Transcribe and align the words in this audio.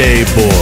Friday 0.00 0.24
Boy. 0.34 0.59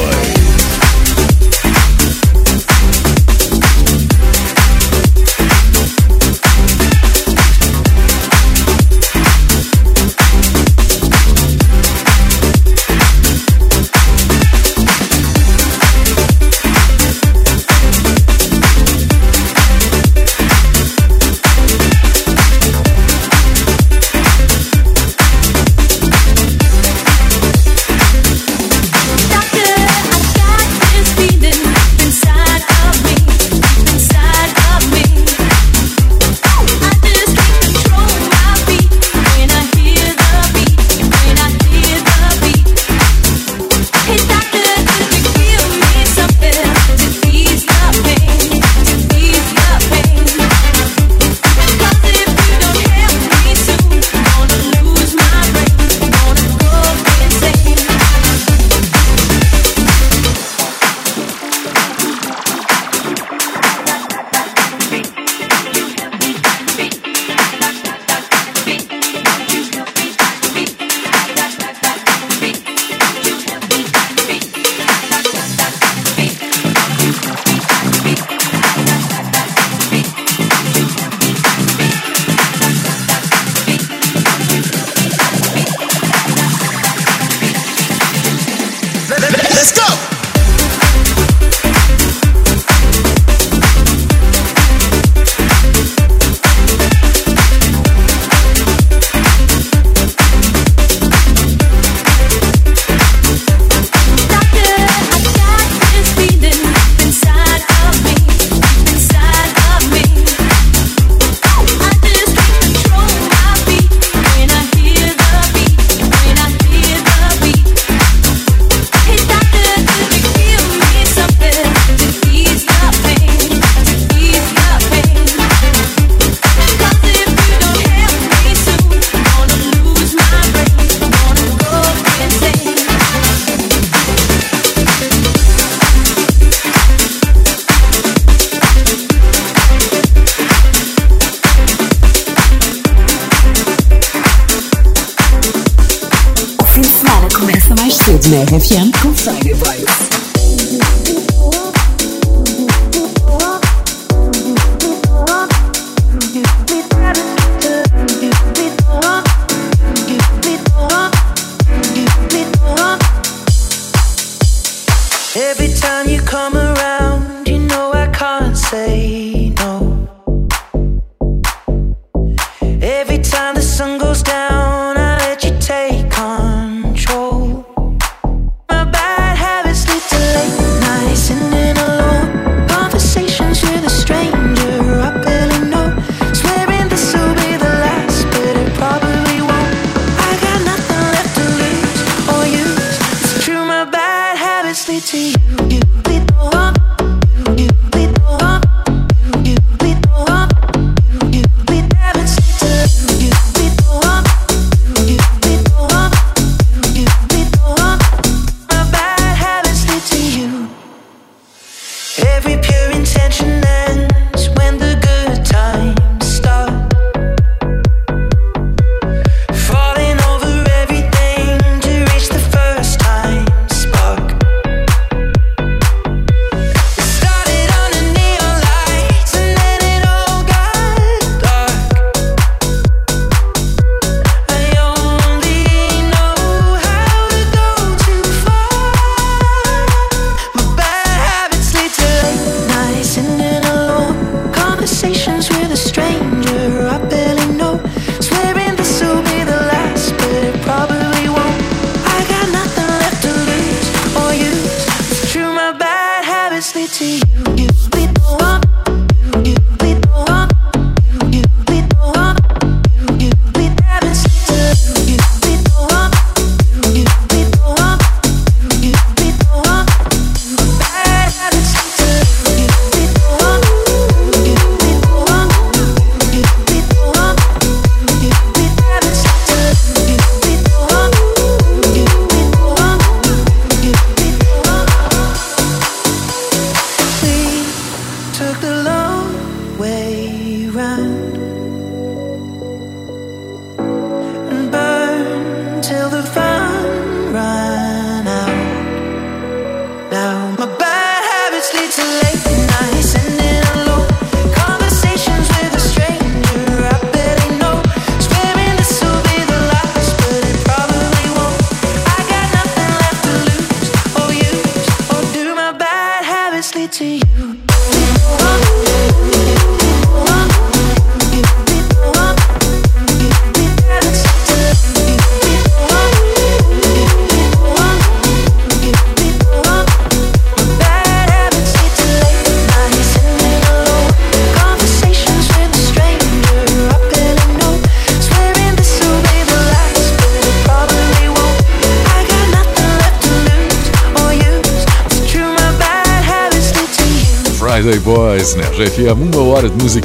Every 165.40 165.72
time 165.72 166.08
you 166.08 166.20
come 166.20 166.56
around, 166.56 167.46
you 167.46 167.60
know 167.60 167.92
I 167.92 168.08
can't 168.08 168.56
say 168.56 169.17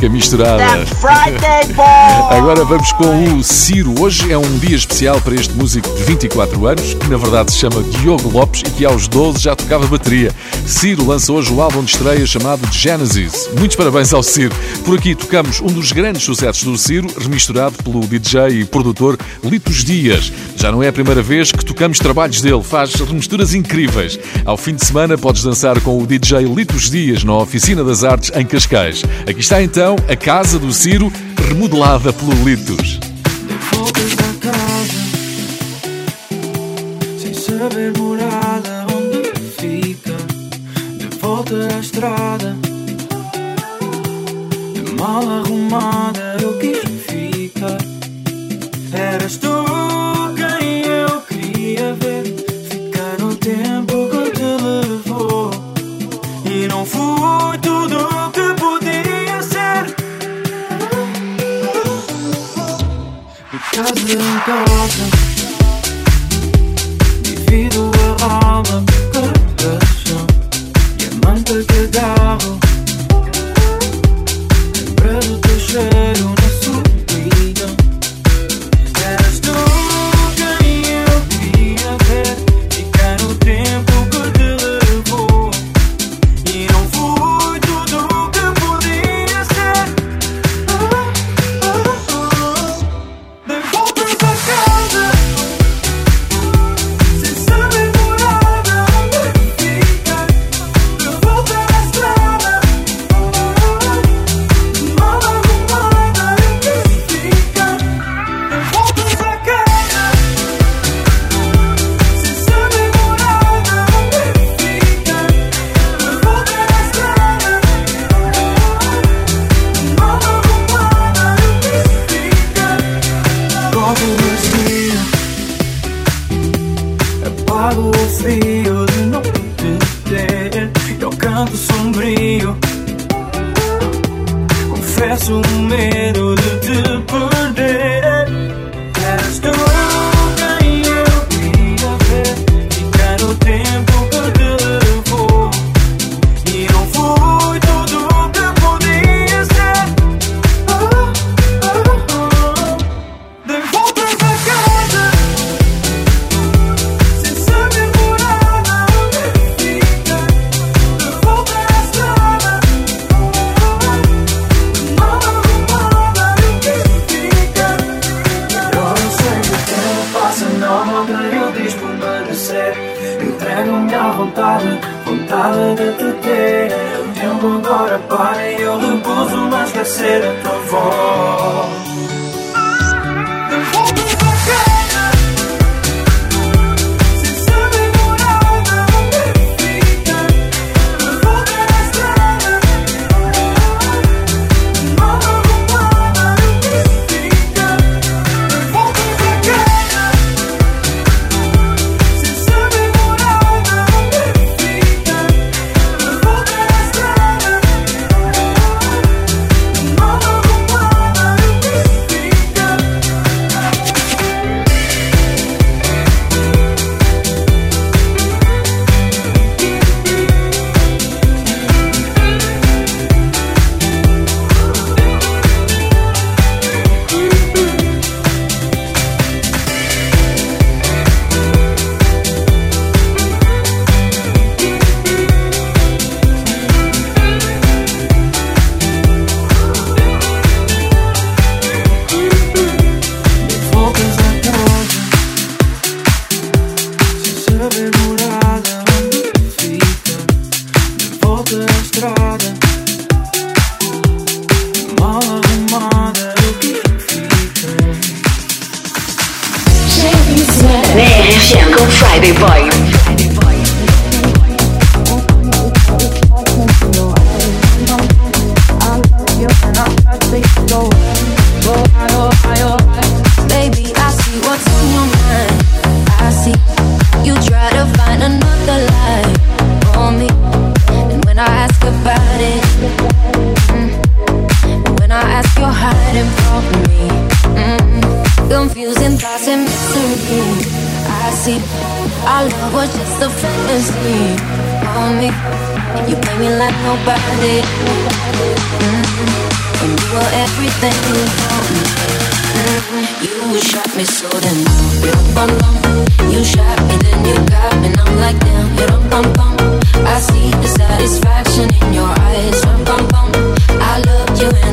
música 0.03 0.09
misturada. 0.09 0.85
Friday 0.99 1.33
Boys! 1.33 1.42
Agora 2.53 2.67
vamos 2.67 2.91
com 2.91 3.33
o 3.33 3.43
Ciro. 3.43 3.99
Hoje 3.99 4.31
é 4.31 4.37
um 4.37 4.59
dia 4.59 4.75
especial 4.75 5.19
para 5.19 5.33
este 5.33 5.55
músico 5.55 5.89
de 5.95 6.03
24 6.03 6.67
anos, 6.67 6.93
que 6.93 7.07
na 7.07 7.17
verdade 7.17 7.51
se 7.51 7.57
chama 7.57 7.81
Diogo 7.81 8.29
Lopes 8.29 8.61
e 8.61 8.69
que 8.69 8.85
aos 8.85 9.07
12 9.07 9.39
já 9.39 9.55
tocava 9.55 9.87
bateria. 9.87 10.31
Ciro 10.67 11.03
lança 11.03 11.33
hoje 11.33 11.51
o 11.51 11.59
álbum 11.59 11.83
de 11.83 11.89
estreia 11.89 12.23
chamado 12.27 12.71
Genesis. 12.71 13.49
Muitos 13.57 13.75
parabéns 13.75 14.13
ao 14.13 14.21
Ciro. 14.21 14.53
Por 14.85 14.99
aqui 14.99 15.15
tocamos 15.15 15.61
um 15.61 15.65
dos 15.65 15.91
grandes 15.91 16.21
sucessos 16.21 16.63
do 16.63 16.77
Ciro, 16.77 17.07
remisturado 17.17 17.75
pelo 17.83 18.01
DJ 18.01 18.61
e 18.61 18.65
produtor 18.65 19.17
Litos 19.43 19.83
Dias. 19.83 20.31
Já 20.55 20.71
não 20.71 20.83
é 20.83 20.89
a 20.89 20.93
primeira 20.93 21.23
vez 21.23 21.51
que 21.51 21.65
tocamos 21.65 21.97
trabalhos 21.97 22.39
dele, 22.39 22.61
faz 22.61 22.93
remisturas 22.93 23.55
incríveis. 23.55 24.19
Ao 24.45 24.57
fim 24.57 24.75
de 24.75 24.85
semana 24.85 25.17
podes 25.17 25.41
dançar 25.41 25.81
com 25.81 25.99
o 25.99 26.05
DJ 26.05 26.43
Litos 26.43 26.91
Dias 26.91 27.23
na 27.23 27.35
oficina 27.35 27.83
das 27.83 28.03
Artes 28.03 28.31
em 28.35 28.45
Cascais. 28.45 29.01
Aqui 29.27 29.39
está 29.39 29.63
então 29.63 29.95
a 30.07 30.15
casa 30.15 30.59
do 30.59 30.71
Ciro, 30.71 31.11
remodelada 31.47 32.13
pelo 32.13 32.42
de 32.43 32.55
volta 33.71 34.01
da 34.01 34.33
casa, 34.41 34.99
sem 37.17 37.33
saber 37.33 37.97
morada 37.97 38.85
onde 38.93 39.31
fica. 39.55 40.17
De 40.97 41.07
volta 41.21 41.73
à 41.73 41.79
estrada, 41.79 42.57
de 44.73 44.91
mal 44.99 45.25
arrumada, 45.25 46.35
eu 46.41 46.59
quis 46.59 46.83
ficar. 47.07 47.77
Eras 48.93 49.37
tu. 49.37 49.72
Casa 64.53 65.03
em 65.03 65.12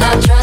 I 0.03 0.19
trusted 0.21 0.40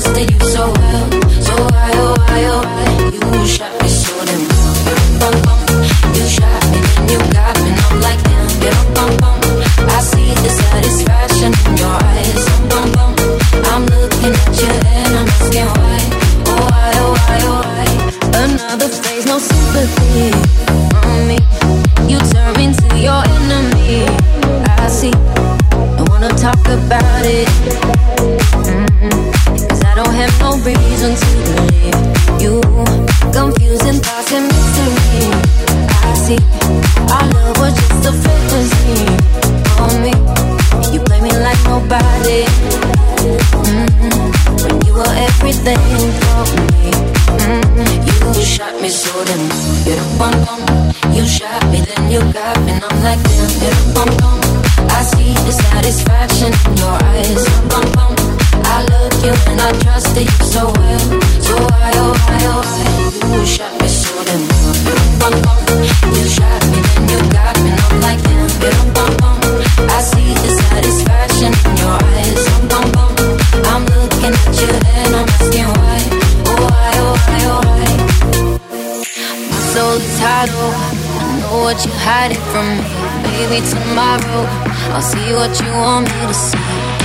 me 83.59 83.69
tomorrow. 83.69 84.45
I'll 84.93 85.01
see 85.01 85.33
what 85.33 85.59
you 85.61 85.71
want 85.71 86.05
me 86.05 86.27
to 86.27 86.33
see. 86.33 86.57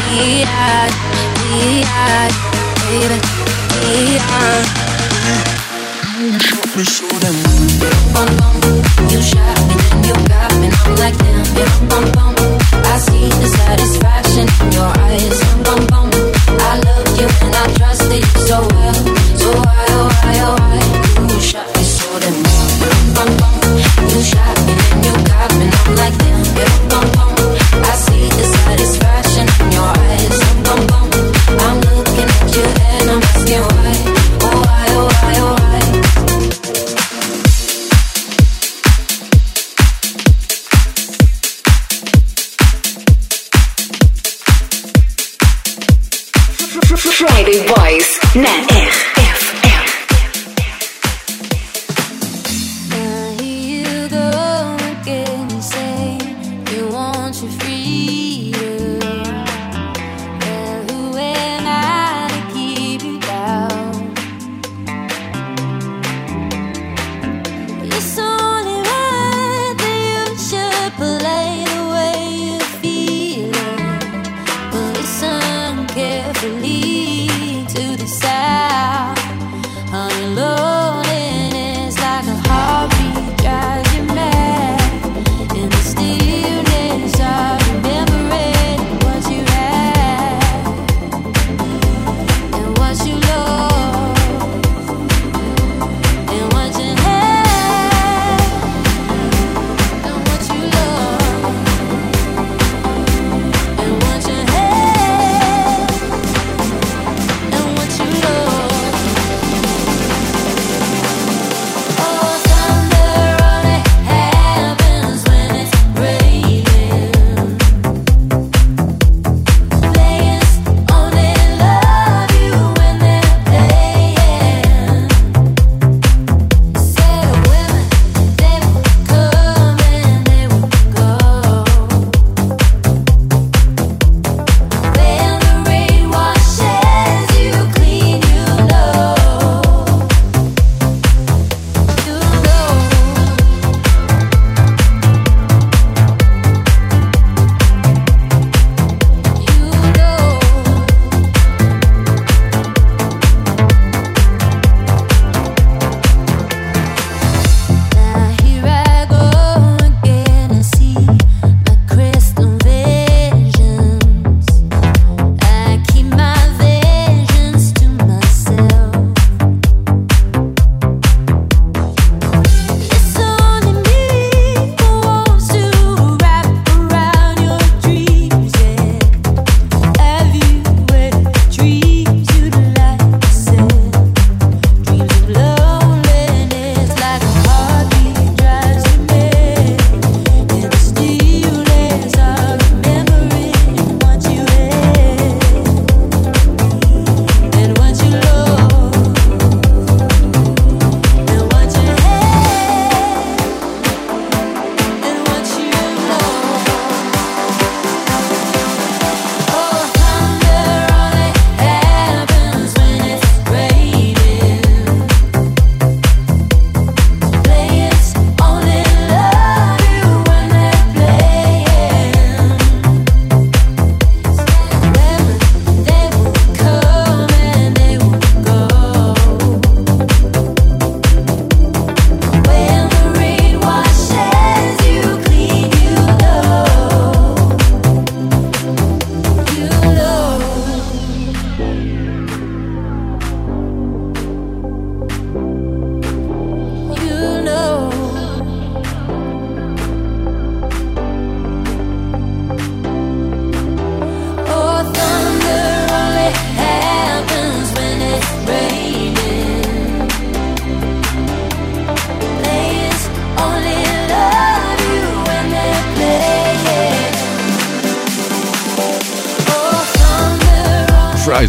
Be 0.08 0.44
eyed, 0.44 0.92
be 1.38 1.84
eyed, 1.84 2.32
baby, 2.84 3.18
be 3.80 4.18
eyed. 4.20 4.66
You 6.20 6.38
shot 6.38 6.76
me 6.76 6.84
so 6.84 7.08
damn. 7.20 7.36
You 9.10 9.22
shot 9.22 9.58
me, 9.68 9.74
then 9.80 10.04
you 10.04 10.14
got 10.28 10.52
me. 10.60 10.68
I'm 10.84 10.96
like 10.96 11.16
damn. 11.18 11.41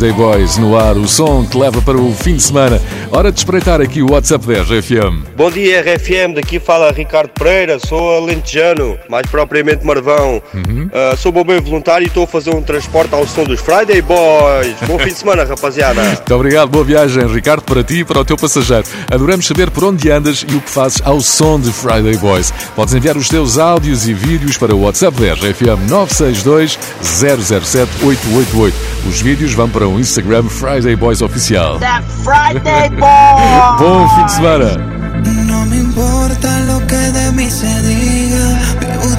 Friday 0.03 0.17
Boys 0.17 0.57
no 0.57 0.77
ar, 0.77 0.97
o 0.97 1.07
som 1.07 1.45
que 1.45 1.57
leva 1.57 1.81
para 1.81 1.95
o 1.97 2.11
fim 2.13 2.35
de 2.35 2.43
semana. 2.43 2.81
Hora 3.09 3.31
de 3.31 3.39
espreitar 3.39 3.79
aqui 3.79 4.01
o 4.01 4.11
WhatsApp 4.11 4.45
10 4.45 4.69
RFM. 4.69 5.23
Bom 5.33 5.49
dia, 5.49 5.81
RFM. 5.81 6.33
Daqui 6.35 6.59
fala 6.59 6.91
Ricardo 6.91 7.29
Pereira. 7.29 7.79
Sou 7.79 8.17
alentejano, 8.17 8.99
mais 9.09 9.25
propriamente 9.27 9.85
Marvão. 9.85 10.43
Uhum. 10.53 10.82
Uh, 10.93 11.17
sou 11.17 11.31
bombeiro 11.31 11.63
voluntário 11.63 12.05
e 12.05 12.07
estou 12.07 12.25
a 12.25 12.27
fazer 12.27 12.53
um 12.53 12.61
transporte 12.61 13.15
ao 13.15 13.25
som 13.25 13.45
dos 13.45 13.59
Friday 13.59 13.99
Boys. 13.99 14.75
Bom 14.85 14.99
fim 14.99 15.07
de 15.07 15.15
semana, 15.15 15.43
rapaziada. 15.43 15.99
Muito 16.05 16.35
obrigado, 16.35 16.69
boa 16.69 16.83
viagem, 16.83 17.25
Ricardo, 17.25 17.63
para 17.63 17.83
ti 17.83 18.01
e 18.01 18.05
para 18.05 18.19
o 18.19 18.25
teu 18.25 18.37
passageiro. 18.37 18.83
Adoramos 19.09 19.47
saber 19.47 19.71
por 19.71 19.85
onde 19.85 20.11
andas 20.11 20.45
e 20.47 20.55
o 20.55 20.61
que 20.61 20.69
fazes 20.69 21.01
ao 21.03 21.19
som 21.19 21.59
de 21.59 21.73
Friday 21.73 22.15
Boys. 22.17 22.53
Podes 22.75 22.93
enviar 22.93 23.17
os 23.17 23.27
teus 23.27 23.57
áudios 23.57 24.07
e 24.07 24.13
vídeos 24.13 24.55
para 24.55 24.75
o 24.75 24.83
WhatsApp 24.83 25.17
10 25.19 25.39
FM 25.39 25.89
962 25.89 26.77
007 27.01 28.05
888. 28.05 28.77
Os 29.09 29.19
vídeos 29.19 29.53
vão 29.53 29.67
para 29.67 29.87
o 29.87 29.99
Instagram 29.99 30.43
Friday 30.43 30.95
Boys 30.95 31.23
Oficial. 31.23 31.79
Friday 32.23 32.91
Boy. 32.91 33.79
Bom 33.79 34.07
fim 34.09 34.25
de 34.25 34.31
semana. 34.31 34.77
No 35.47 35.65
me 35.65 35.77
importa 35.77 36.49
lo 36.67 36.85
que 36.85 36.95
de 36.95 37.31
mí 37.31 37.49
se 37.49 37.65
diga. 37.81 39.12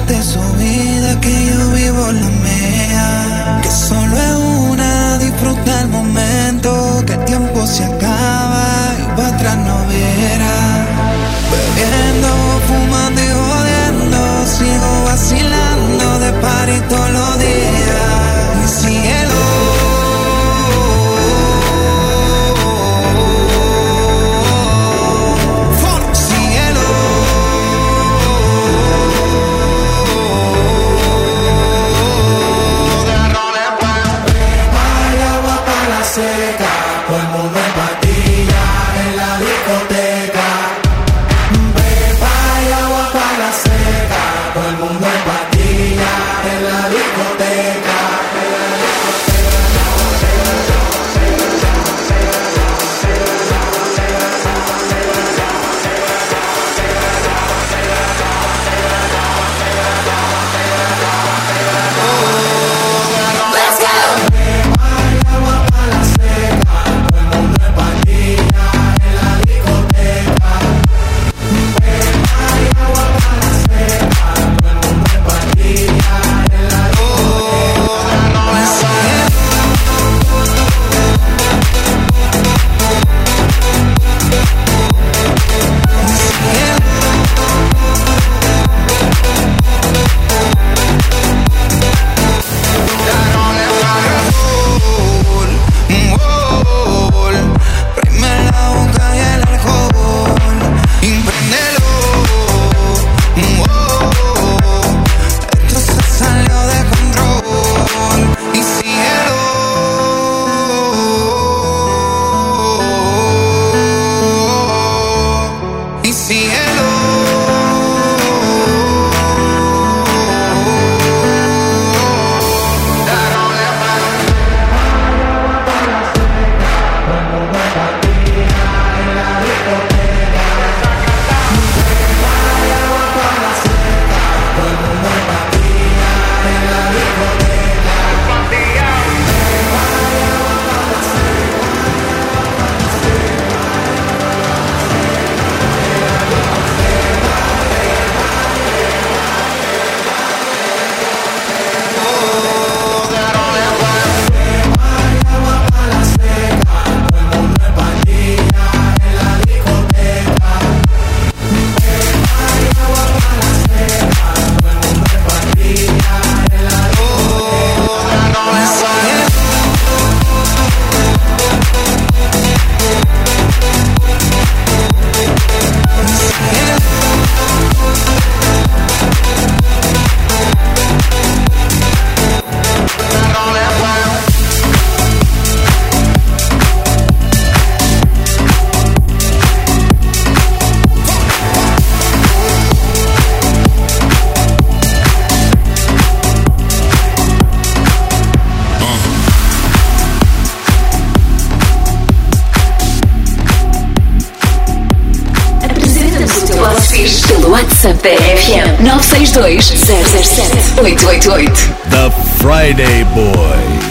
RFM 207.85 208.81
962 208.81 209.61
007 209.61 210.85
888. 210.87 211.49
The 211.91 212.09
Friday 212.41 213.03
Boys. 213.13 213.84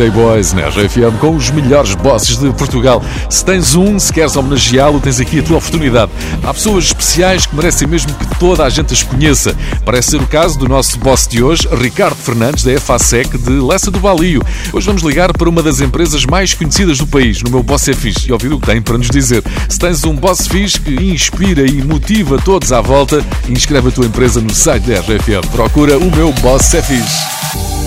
Friday 0.00 0.10
Boys 0.10 0.54
na 0.54 0.66
RFM 0.66 1.18
com 1.20 1.36
os 1.36 1.50
melhores 1.50 1.94
bosses 1.94 2.38
de 2.38 2.50
Portugal. 2.54 3.04
Se 3.28 3.44
tens 3.44 3.74
um, 3.74 3.98
se 3.98 4.10
queres 4.10 4.34
homenageá-lo, 4.34 4.98
tens 4.98 5.20
aqui 5.20 5.40
a 5.40 5.42
tua 5.42 5.58
oportunidade. 5.58 6.10
Há 6.42 6.54
pessoas 6.54 6.84
especiais 6.84 7.44
que 7.44 7.54
merecem 7.54 7.86
mesmo 7.86 8.14
que 8.14 8.38
toda 8.38 8.64
a 8.64 8.70
gente 8.70 8.94
as 8.94 9.02
conheça. 9.02 9.54
Parece 9.84 10.12
ser 10.12 10.22
o 10.22 10.26
caso 10.26 10.58
do 10.58 10.66
nosso 10.66 10.98
boss 11.00 11.28
de 11.28 11.42
hoje, 11.42 11.68
Ricardo 11.70 12.16
Fernandes, 12.16 12.64
da 12.64 12.80
FASEC 12.80 13.36
de 13.36 13.50
Lessa 13.50 13.90
do 13.90 14.00
Balio. 14.00 14.42
Hoje 14.72 14.86
vamos 14.86 15.02
ligar 15.02 15.34
para 15.34 15.50
uma 15.50 15.62
das 15.62 15.80
empresas 15.82 16.24
mais 16.24 16.54
conhecidas 16.54 16.96
do 16.96 17.06
país, 17.06 17.42
no 17.42 17.50
meu 17.50 17.62
Boss 17.62 17.86
é 17.86 17.92
Fixe, 17.92 18.26
e 18.26 18.32
ouvir 18.32 18.54
o 18.54 18.58
que 18.58 18.68
tem 18.68 18.80
para 18.80 18.96
nos 18.96 19.10
dizer. 19.10 19.44
Se 19.68 19.78
tens 19.78 20.02
um 20.04 20.14
boss 20.14 20.46
fixe 20.46 20.80
que 20.80 20.94
inspira 20.94 21.66
e 21.66 21.82
motiva 21.82 22.38
todos 22.38 22.72
à 22.72 22.80
volta, 22.80 23.22
inscreve 23.50 23.88
a 23.88 23.92
tua 23.92 24.06
empresa 24.06 24.40
no 24.40 24.54
site 24.54 24.84
da 24.84 25.00
RFM. 25.00 25.46
Procura 25.52 25.98
o 25.98 26.10
meu 26.10 26.32
Boss 26.40 26.72
é 26.72 26.80
Fixe. 26.80 27.79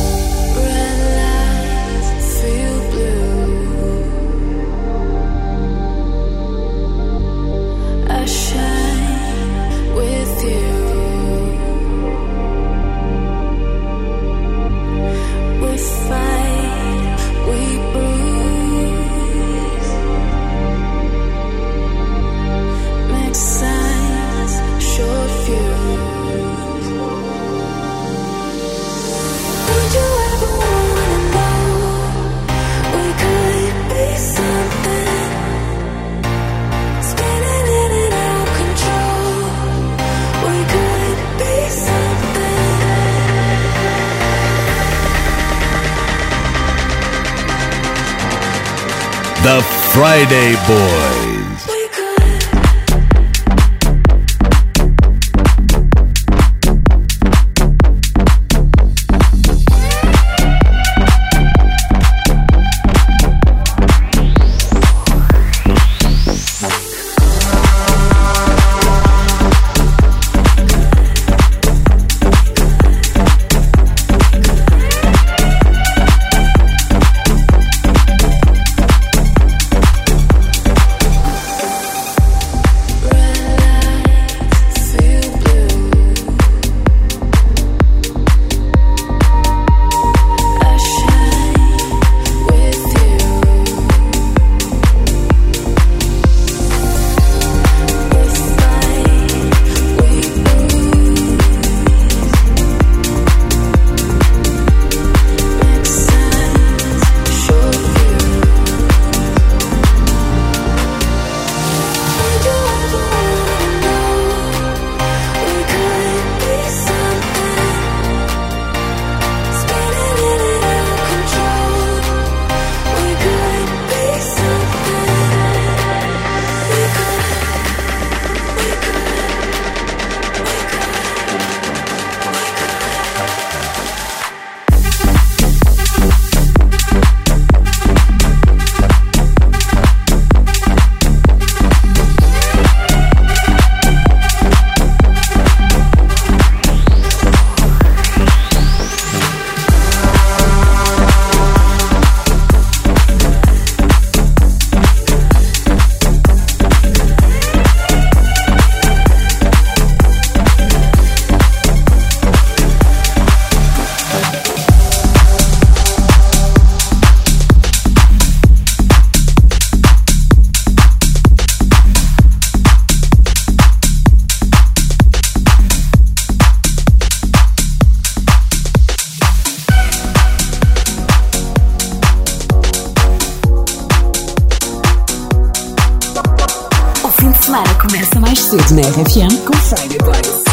Na 187.54 187.62
RFM 187.62 189.30
com 189.46 189.54
Friday 189.70 190.00
Boys. 190.00 190.44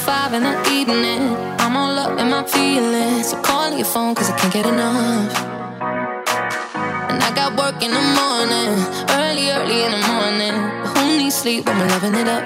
Oh 0.00 0.34
in 0.34 0.42
the 0.42 0.70
evening, 0.70 1.36
I'm 1.58 1.76
all 1.76 1.98
up 1.98 2.18
in 2.18 2.30
my 2.30 2.44
feelings. 2.44 3.28
So 3.30 3.36
call 3.42 3.76
your 3.76 3.84
phone 3.84 4.14
cause 4.14 4.30
I 4.30 4.36
can't 4.38 4.52
get 4.54 4.66
enough. 4.66 5.32
And 7.10 7.22
I 7.22 7.30
got 7.34 7.56
work 7.58 7.82
in 7.82 7.92
the 7.92 8.04
morning, 8.20 8.70
early, 9.20 9.50
early 9.50 9.84
in 9.84 9.92
the 9.92 10.02
morning. 10.12 10.56
But 10.82 10.90
who 10.96 11.18
needs 11.18 11.34
sleep 11.34 11.66
when 11.66 11.76
we're 11.78 11.88
loving 11.88 12.14
it 12.14 12.28
up? 12.28 12.44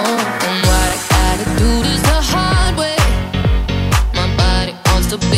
Oh, 0.00 0.20
and 0.48 0.58
what 0.68 0.88
I 0.94 0.98
gotta 1.12 1.46
do 1.60 1.70
this 1.84 2.00
the 2.00 2.20
hard 2.32 2.74
way. 2.82 2.96
My 4.14 4.28
body 4.36 4.72
wants 4.86 5.08
to 5.12 5.18
be 5.30 5.37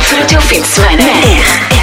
Studio 0.00 0.40
Fix 0.40 0.78
Männer. 0.78 1.79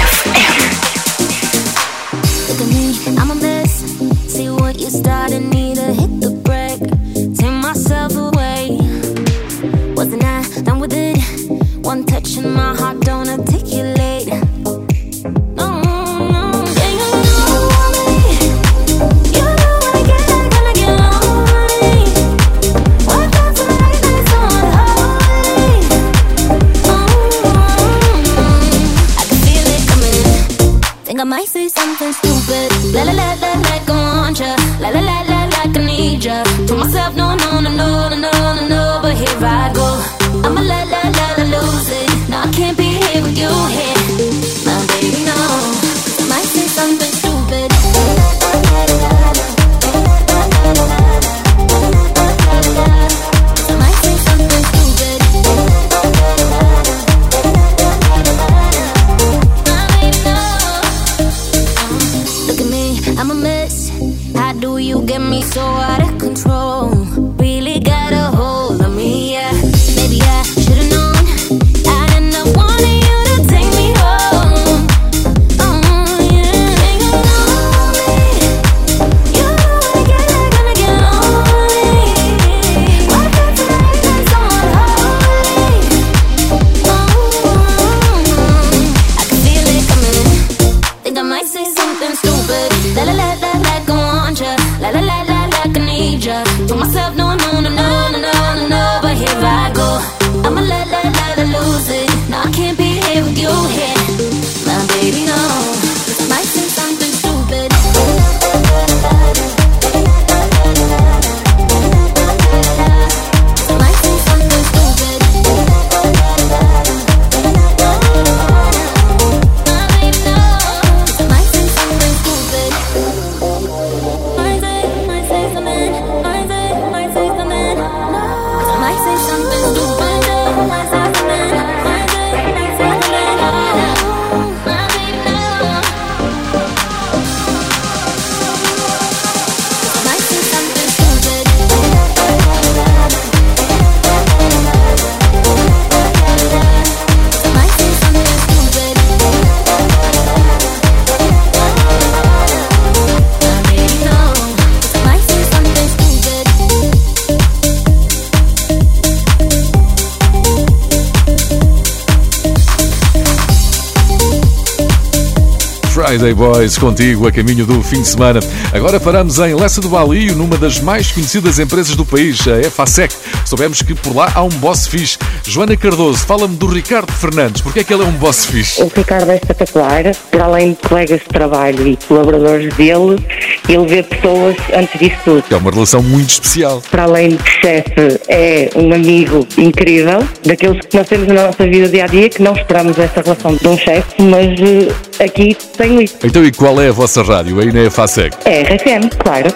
Friday 166.18 166.34
Boys 166.34 166.76
contigo 166.76 167.28
a 167.28 167.32
caminho 167.32 167.64
do 167.64 167.80
fim 167.80 168.02
de 168.02 168.08
semana. 168.08 168.40
Agora 168.72 168.98
paramos 168.98 169.38
em 169.38 169.54
Lessa 169.54 169.80
do 169.80 169.88
Balio, 169.88 170.34
numa 170.34 170.56
das 170.56 170.80
mais 170.80 171.12
conhecidas 171.12 171.60
empresas 171.60 171.94
do 171.94 172.04
país, 172.04 172.40
a 172.48 172.68
FASEC. 172.68 173.14
Soubemos 173.46 173.82
que 173.82 173.94
por 173.94 174.16
lá 174.16 174.32
há 174.34 174.42
um 174.42 174.48
boss 174.48 174.88
fixe. 174.88 175.16
Joana 175.44 175.76
Cardoso, 175.76 176.18
fala-me 176.18 176.56
do 176.56 176.66
Ricardo 176.66 177.12
Fernandes. 177.12 177.62
Porquê 177.62 177.80
é 177.80 177.84
que 177.84 177.94
ele 177.94 178.02
é 178.02 178.06
um 178.06 178.12
boss 178.12 178.46
fixe? 178.46 178.82
O 178.82 178.90
Ricardo 178.92 179.30
é 179.30 179.36
espetacular, 179.36 180.02
para 180.28 180.44
além 180.44 180.72
de 180.72 180.88
colegas 180.88 181.20
de 181.20 181.26
trabalho 181.26 181.86
e 181.86 181.96
colaboradores 182.08 182.74
dele, 182.74 183.24
ele 183.68 183.86
vê 183.86 184.02
pessoas 184.02 184.56
antes 184.74 184.98
disso 184.98 185.16
tudo. 185.24 185.44
É 185.50 185.56
uma 185.56 185.70
relação 185.70 186.02
muito 186.02 186.30
especial. 186.30 186.82
Para 186.90 187.04
além 187.04 187.30
de 187.30 187.50
chefe, 187.50 188.20
é 188.28 188.70
um 188.74 188.92
amigo 188.92 189.46
incrível, 189.56 190.26
daqueles 190.44 190.84
que 190.86 190.96
nós 190.96 191.06
temos 191.08 191.28
na 191.28 191.46
nossa 191.46 191.64
vida 191.64 191.88
dia 191.88 192.04
a 192.04 192.06
dia, 192.06 192.28
que 192.28 192.42
não 192.42 192.54
esperamos 192.54 192.98
essa 192.98 193.20
relação 193.20 193.54
de 193.54 193.68
um 193.68 193.76
chefe, 193.76 194.22
mas 194.22 194.48
eh, 194.60 195.24
aqui 195.24 195.56
tenho 195.76 196.00
isso. 196.00 196.16
Então 196.24 196.44
e 196.44 196.50
qual 196.52 196.80
é 196.80 196.88
a 196.88 196.92
vossa 196.92 197.22
rádio 197.22 197.60
aí 197.60 197.72
na 197.72 197.90
FASEC? 197.90 198.36
É 198.44 198.62
RFM, 198.62 199.08
claro. 199.18 199.48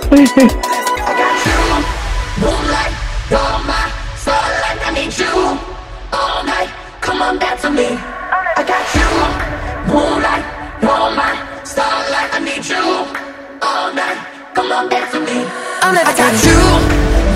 Never 15.93 16.17
got 16.17 16.33
you, 16.43 16.57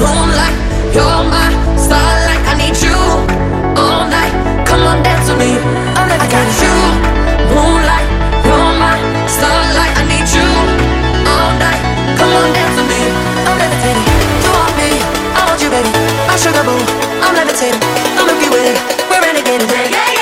moonlight, 0.01 0.57
you're 0.97 1.23
my 1.29 1.53
starlight. 1.77 2.41
I 2.49 2.57
need 2.57 2.73
you 2.81 2.97
all 3.77 4.09
night. 4.09 4.33
Come 4.65 4.81
on, 4.81 5.03
dance 5.05 5.29
with 5.29 5.39
me. 5.39 5.61
I'm 5.93 6.09
never 6.09 6.25
got 6.25 6.49
you, 6.65 6.75
moonlight, 7.53 8.09
you're 8.49 8.73
my 8.81 8.97
starlight. 9.29 9.93
I 10.01 10.03
need 10.09 10.29
you 10.33 10.49
all 11.29 11.53
night. 11.61 11.83
Come 12.17 12.33
on, 12.33 12.49
dance 12.57 12.77
with 12.81 12.89
me. 12.89 13.03
I'm 13.45 13.61
levitating. 13.61 14.09
You 14.41 14.51
want 14.57 14.73
me? 14.81 14.91
I 15.37 15.41
want 15.45 15.61
you, 15.61 15.69
baby. 15.69 15.93
Sugar 16.41 16.65
boo. 16.65 16.81
I'm 17.21 17.37
levitating. 17.37 17.81
The 18.17 18.25
Milky 18.25 18.49
Way. 18.49 18.73
We're 19.13 19.21
renegading. 19.21 19.69
Yeah. 19.93 20.16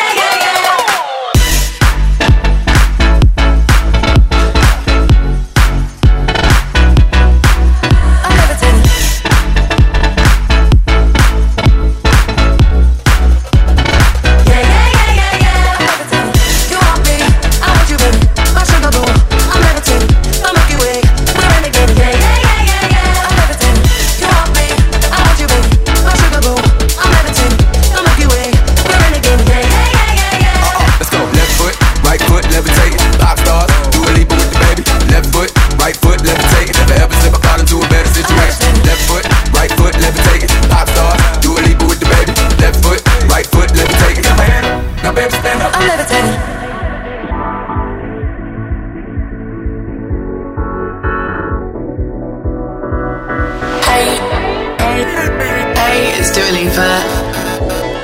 Dua 56.35 56.51
Lipa. 56.51 56.91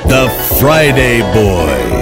The 0.07 0.29
Friday 0.57 1.21
Boys. 1.33 2.00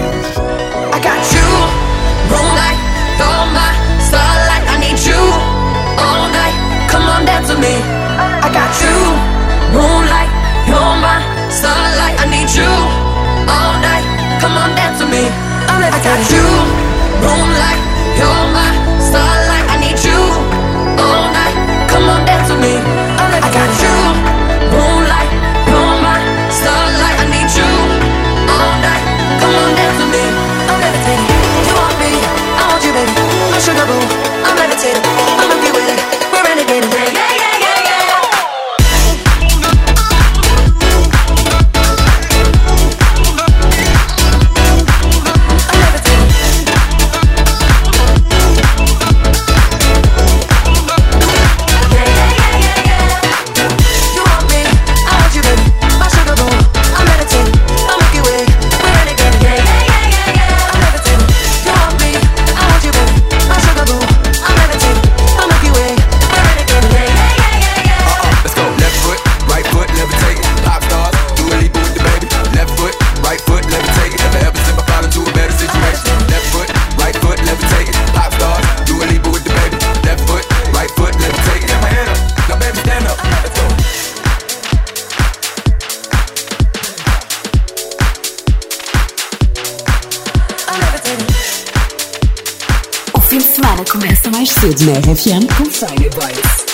Começa 93.85 94.29
mais 94.29 94.49
cedo 94.49 94.85
na 94.85 94.99
RFM 94.99 95.45
com 95.57 95.65
Friday 95.65 96.09
Boys. 96.09 96.68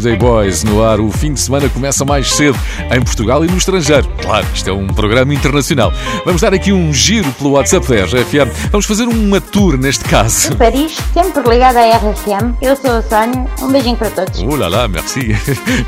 Friday 0.00 0.16
Boys 0.16 0.64
no 0.64 0.82
ar. 0.82 0.98
O 0.98 1.10
fim 1.10 1.34
de 1.34 1.40
semana 1.40 1.68
começa 1.68 2.06
mais 2.06 2.32
cedo 2.32 2.58
em 2.90 3.02
Portugal 3.02 3.44
e 3.44 3.48
no 3.48 3.58
estrangeiro. 3.58 4.08
Claro, 4.22 4.46
isto 4.54 4.70
é 4.70 4.72
um 4.72 4.86
programa 4.86 5.34
internacional. 5.34 5.92
Vamos 6.24 6.40
dar 6.40 6.54
aqui 6.54 6.72
um 6.72 6.90
giro 6.90 7.30
pelo 7.32 7.50
WhatsApp 7.50 7.86
da 7.86 8.04
RFM. 8.06 8.50
Vamos 8.70 8.86
fazer 8.86 9.04
uma 9.04 9.40
tour 9.42 9.76
neste 9.76 10.04
caso. 10.04 10.50
De 10.50 10.56
Paris, 10.56 10.96
sempre 11.12 11.46
ligada 11.50 11.80
à 11.80 11.96
RFM. 11.98 12.54
Eu 12.62 12.74
sou 12.76 12.92
a 12.92 13.02
Sónia. 13.02 13.46
Um 13.60 13.70
beijinho 13.70 13.96
para 13.96 14.08
todos. 14.10 14.40
Uh 14.40 14.56
lá 14.56 14.68
lá, 14.68 14.88
merci. 14.88 15.36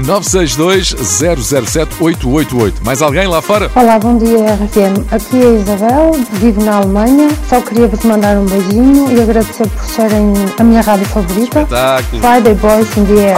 962 0.01 0.95
007 0.99 1.97
888. 1.99 2.85
Mais 2.85 3.01
alguém 3.01 3.27
lá 3.27 3.41
fora? 3.41 3.71
Olá, 3.75 3.99
bom 3.99 4.19
dia 4.19 4.55
RFM. 4.57 5.07
Aqui 5.11 5.43
é 5.43 5.47
a 5.47 5.53
Isabel, 5.55 6.13
vivo 6.33 6.63
na 6.63 6.77
Alemanha. 6.77 7.31
Só 7.49 7.63
queria 7.63 7.89
vos 7.89 8.05
mandar 8.05 8.37
um 8.37 8.45
beijinho 8.45 9.11
e 9.11 9.23
agradecer 9.23 9.67
por 9.69 9.85
serem 9.85 10.35
a 10.59 10.65
minha 10.65 10.83
rádio 10.83 11.07
favorita. 11.07 11.63
Espetáculo. 11.63 12.21
Friday 12.21 12.55
Boys 12.57 12.97
in 12.99 13.07
the 13.07 13.29
air. 13.29 13.37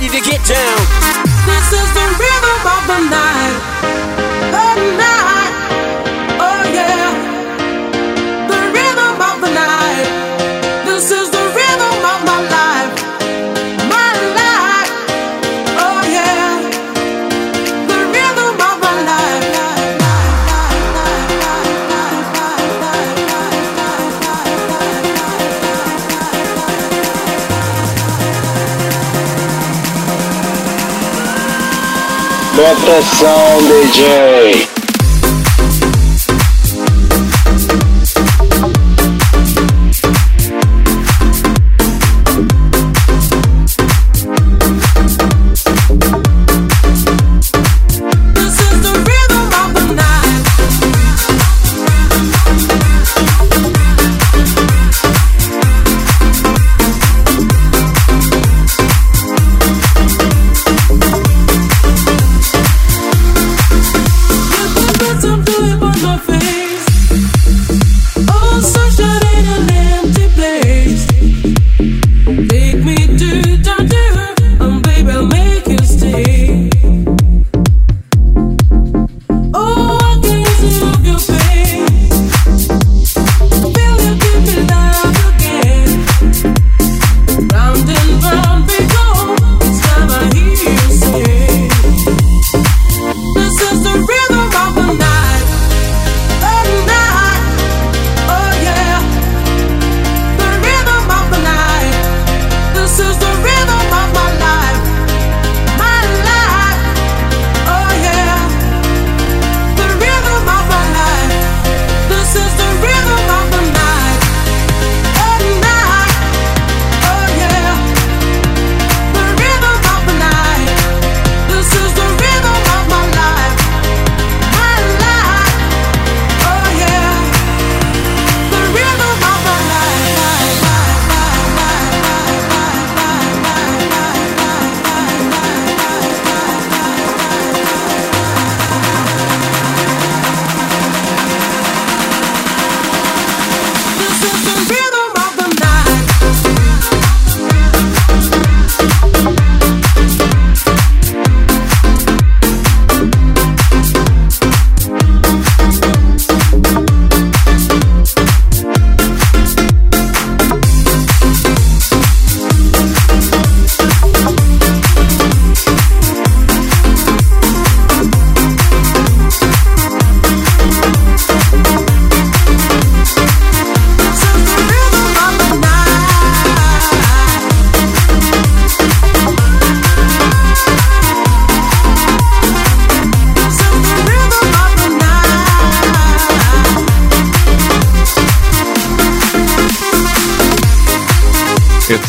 Ready 0.00 0.18
to 0.18 0.30
get 0.30 0.44
down. 0.46 0.76
This 1.46 1.72
is 1.72 1.92
the 1.92 2.06
rhythm 2.18 2.66
of 2.66 2.86
the 2.86 3.10
night. 3.10 3.69
Som, 32.60 33.64
DJ. 33.68 34.69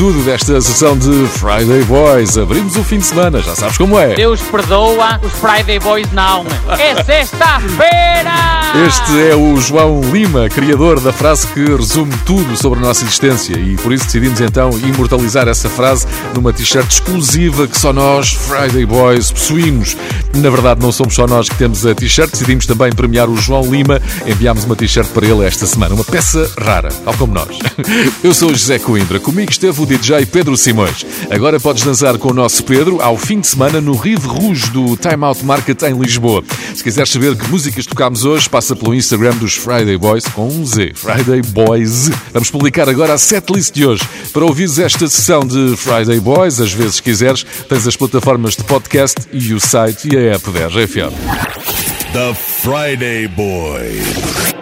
Tudo 0.02 0.24
desta 0.24 0.60
sessão 0.60 0.98
de 0.98 1.28
Friday 1.28 1.84
Boys. 1.84 2.36
Abrimos 2.36 2.76
o 2.76 2.84
fim 2.84 2.98
de 2.98 3.06
semana, 3.06 3.40
já 3.40 3.54
sabes 3.54 3.78
como 3.78 4.00
é. 4.00 4.16
Deus 4.16 4.42
perdoa, 4.42 5.22
os 5.22 5.32
Friday 5.34 5.78
Boys 5.80 6.12
não. 6.12 6.44
É 6.80 7.04
sexta-feira! 7.04 8.32
Este 8.88 9.30
é 9.30 9.36
o 9.36 9.62
João 9.62 10.02
Lima, 10.12 10.50
criador 10.50 11.00
da 11.00 11.14
frase 11.14 11.46
que 11.50 11.60
resume 11.60 12.16
tudo 12.26 12.58
sobre 12.58 12.80
a 12.80 12.82
nossa 12.82 13.04
existência 13.04 13.54
e 13.54 13.76
por 13.76 13.94
isso 13.94 14.06
decidimos 14.06 14.42
então 14.42 14.72
imortalizar 14.80 15.48
essa 15.48 15.70
frase 15.70 16.08
numa 16.34 16.52
t-shirt 16.52 16.90
exclusiva 16.90 17.68
que 17.68 17.78
só 17.78 17.94
nós, 17.94 18.32
Friday 18.32 18.88
Boys, 18.88 19.32
possuímos. 19.32 19.96
Na 20.34 20.50
verdade, 20.50 20.82
não 20.82 20.92
somos 20.92 21.14
só 21.14 21.28
nós 21.28 21.50
que 21.50 21.56
temos 21.56 21.86
a 21.86 21.94
t-shirt, 21.94 22.32
decidimos 22.32 22.66
também 22.66 22.92
premiar 22.92 23.30
o 23.30 23.36
João 23.36 23.70
Lima. 23.70 24.02
Enviámos 24.26 24.64
uma 24.64 24.76
t-shirt 24.76 25.08
para 25.10 25.28
ele 25.28 25.46
esta 25.46 25.66
semana, 25.66 25.94
uma 25.94 26.04
peça 26.04 26.50
rara, 26.58 26.90
tal 27.04 27.14
como 27.16 27.34
nós. 27.34 27.60
Eu 28.24 28.34
sou 28.34 28.50
o 28.50 28.56
José 28.56 28.80
Coimbra, 28.80 29.20
comigo 29.20 29.52
esteve 29.52 29.82
o 29.82 29.86
DJ 29.86 30.26
Pedro 30.26 30.56
Simões. 30.56 31.06
Agora 31.30 31.60
podes 31.60 31.84
dançar 31.84 32.18
com 32.18 32.30
o 32.30 32.34
nosso 32.34 32.64
Pedro 32.64 33.02
ao 33.02 33.18
fim 33.18 33.40
de 33.40 33.48
semana 33.48 33.82
no 33.82 33.94
Rive 33.94 34.26
Rouge 34.26 34.72
do 34.72 34.96
Time 34.96 35.24
Out 35.26 35.46
Market 35.46 35.82
em 35.84 35.94
Lisboa. 36.00 36.44
Se 36.74 36.84
quiseres 36.84 37.12
saber 37.12 37.36
que 37.36 37.48
músicas 37.50 37.86
tocámos 37.86 38.24
hoje, 38.24 38.50
passa 38.50 38.76
pelo 38.76 38.96
Instagram 38.96 39.36
dos 39.36 39.56
Friday 39.56 39.98
Boys 39.98 40.26
com 40.26 40.48
um 40.48 40.66
Z, 40.66 40.94
Friday 40.96 41.42
Boys. 41.42 42.10
Vamos 42.34 42.50
publicar 42.50 42.88
agora 42.90 43.14
a 43.14 43.18
setlist 43.18 43.74
de 43.74 43.86
hoje. 43.86 44.04
Para 44.32 44.46
ouvires 44.46 44.80
esta 44.80 45.08
sessão 45.08 45.42
de 45.42 45.76
Friday 45.76 46.20
Boys, 46.20 46.60
às 46.60 46.72
vezes 46.72 47.00
quiseres, 47.00 47.46
tens 47.68 47.86
as 47.86 47.96
plataformas 47.96 48.56
de 48.56 48.64
podcast 48.64 49.20
e 49.32 49.54
o 49.54 49.60
site 49.60 50.10
e 50.12 50.18
a 50.18 50.21
app 50.30 50.54
da 50.54 50.68
RFM. 50.70 51.12
The 52.14 52.34
Friday 52.36 53.28
Boys. 53.28 54.61